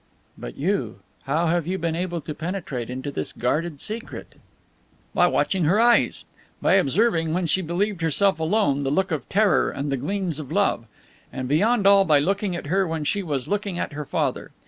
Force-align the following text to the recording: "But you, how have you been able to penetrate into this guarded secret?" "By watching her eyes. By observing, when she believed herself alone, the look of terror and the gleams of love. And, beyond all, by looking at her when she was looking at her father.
"But 0.35 0.55
you, 0.57 0.97
how 1.25 1.45
have 1.45 1.67
you 1.67 1.77
been 1.77 1.95
able 1.95 2.21
to 2.21 2.33
penetrate 2.33 2.89
into 2.89 3.11
this 3.11 3.31
guarded 3.31 3.79
secret?" 3.79 4.33
"By 5.13 5.27
watching 5.27 5.65
her 5.65 5.79
eyes. 5.79 6.25
By 6.59 6.73
observing, 6.73 7.35
when 7.35 7.45
she 7.45 7.61
believed 7.61 8.01
herself 8.01 8.39
alone, 8.39 8.79
the 8.79 8.89
look 8.89 9.11
of 9.11 9.29
terror 9.29 9.69
and 9.69 9.91
the 9.91 9.97
gleams 9.97 10.39
of 10.39 10.51
love. 10.51 10.85
And, 11.31 11.47
beyond 11.47 11.85
all, 11.85 12.03
by 12.03 12.17
looking 12.17 12.55
at 12.55 12.65
her 12.65 12.87
when 12.87 13.03
she 13.03 13.21
was 13.21 13.47
looking 13.47 13.77
at 13.77 13.93
her 13.93 14.05
father. 14.05 14.49